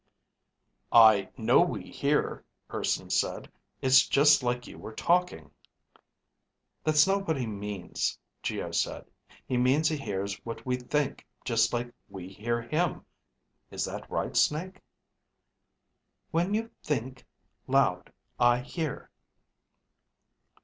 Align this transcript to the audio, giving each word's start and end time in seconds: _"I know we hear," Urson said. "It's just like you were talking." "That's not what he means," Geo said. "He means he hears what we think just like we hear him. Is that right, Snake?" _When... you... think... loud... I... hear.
_"I 0.91 1.29
know 1.37 1.61
we 1.61 1.91
hear," 1.91 2.43
Urson 2.73 3.11
said. 3.11 3.51
"It's 3.83 4.09
just 4.09 4.41
like 4.41 4.65
you 4.65 4.79
were 4.79 4.93
talking." 4.95 5.51
"That's 6.83 7.05
not 7.05 7.27
what 7.27 7.37
he 7.37 7.45
means," 7.45 8.17
Geo 8.41 8.71
said. 8.71 9.05
"He 9.45 9.57
means 9.57 9.89
he 9.89 9.97
hears 9.97 10.43
what 10.43 10.65
we 10.65 10.77
think 10.77 11.27
just 11.45 11.71
like 11.71 11.93
we 12.09 12.29
hear 12.29 12.63
him. 12.63 13.05
Is 13.69 13.85
that 13.85 14.09
right, 14.09 14.35
Snake?" 14.35 14.81
_When... 16.33 16.55
you... 16.55 16.71
think... 16.81 17.27
loud... 17.67 18.11
I... 18.39 18.61
hear. 18.61 19.11